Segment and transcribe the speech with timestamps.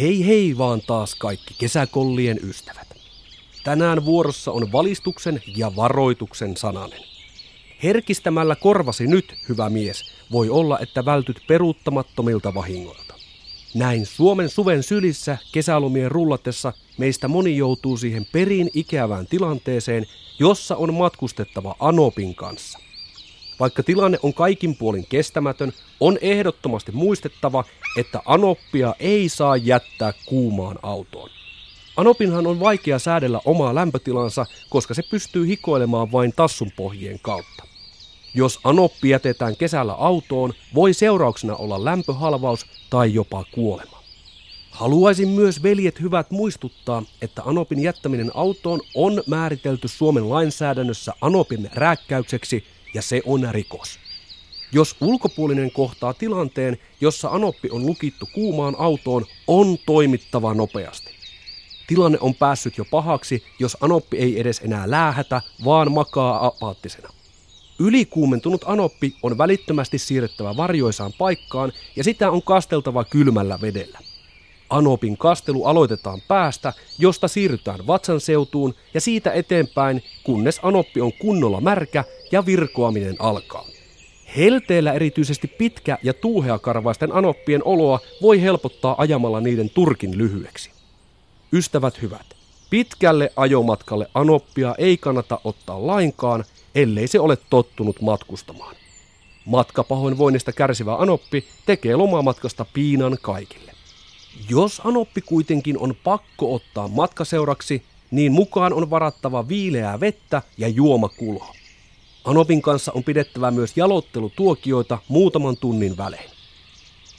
[0.00, 2.86] Hei hei vaan taas kaikki kesäkollien ystävät.
[3.64, 7.00] Tänään vuorossa on valistuksen ja varoituksen sananen.
[7.82, 13.14] Herkistämällä korvasi nyt, hyvä mies, voi olla, että vältyt peruuttamattomilta vahingoilta.
[13.74, 20.06] Näin Suomen suven sylissä kesälomien rullatessa meistä moni joutuu siihen perin ikävään tilanteeseen,
[20.38, 22.78] jossa on matkustettava Anopin kanssa.
[23.60, 27.64] Vaikka tilanne on kaikin puolin kestämätön, on ehdottomasti muistettava,
[27.96, 31.30] että Anoppia ei saa jättää kuumaan autoon.
[31.96, 37.64] Anopinhan on vaikea säädellä omaa lämpötilansa, koska se pystyy hikoilemaan vain tassun pohjien kautta.
[38.34, 44.02] Jos anoppi jätetään kesällä autoon, voi seurauksena olla lämpöhalvaus tai jopa kuolema.
[44.70, 52.64] Haluaisin myös veljet hyvät muistuttaa, että anopin jättäminen autoon on määritelty Suomen lainsäädännössä anopin rääkkäykseksi
[52.94, 53.98] ja se on rikos.
[54.72, 61.14] Jos ulkopuolinen kohtaa tilanteen, jossa anoppi on lukittu kuumaan autoon, on toimittava nopeasti.
[61.86, 67.08] Tilanne on päässyt jo pahaksi, jos anoppi ei edes enää läähätä, vaan makaa apaattisena.
[67.78, 73.98] Ylikuumentunut anoppi on välittömästi siirrettävä varjoisaan paikkaan ja sitä on kasteltava kylmällä vedellä.
[74.70, 81.60] Anopin kastelu aloitetaan päästä, josta siirrytään vatsan seutuun ja siitä eteenpäin, kunnes anoppi on kunnolla
[81.60, 83.64] märkä ja virkoaminen alkaa.
[84.36, 90.70] Helteellä erityisesti pitkä ja tuuheakarvaisten anoppien oloa voi helpottaa ajamalla niiden turkin lyhyeksi.
[91.52, 92.26] Ystävät hyvät,
[92.70, 98.76] pitkälle ajomatkalle anoppia ei kannata ottaa lainkaan, ellei se ole tottunut matkustamaan.
[99.44, 103.72] Matkapahoinvoinnista kärsivä anoppi tekee lomamatkasta piinan kaikille.
[104.48, 111.54] Jos anoppi kuitenkin on pakko ottaa matkaseuraksi, niin mukaan on varattava viileää vettä ja juomakulho.
[112.24, 116.30] Anopin kanssa on pidettävä myös jalottelutuokioita muutaman tunnin välein.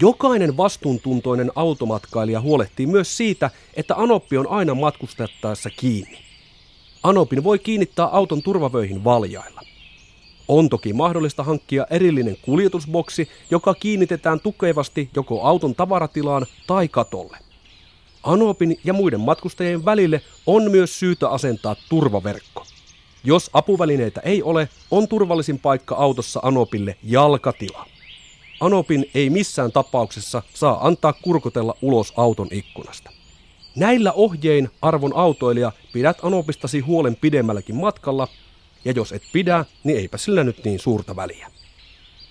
[0.00, 6.18] Jokainen vastuuntuntoinen automatkailija huolehtii myös siitä, että Anoppi on aina matkustettaessa kiinni.
[7.02, 9.63] Anopin voi kiinnittää auton turvavöihin valjailla.
[10.48, 17.38] On toki mahdollista hankkia erillinen kuljetusboksi, joka kiinnitetään tukevasti joko auton tavaratilaan tai katolle.
[18.22, 22.66] Anopin ja muiden matkustajien välille on myös syytä asentaa turvaverkko.
[23.24, 27.86] Jos apuvälineitä ei ole, on turvallisin paikka autossa Anopille jalkatila.
[28.60, 33.10] Anopin ei missään tapauksessa saa antaa kurkotella ulos auton ikkunasta.
[33.76, 38.28] Näillä ohjein, arvon autoilija, pidät Anopistasi huolen pidemmälläkin matkalla,
[38.84, 41.50] ja jos et pidä, niin eipä sillä nyt niin suurta väliä.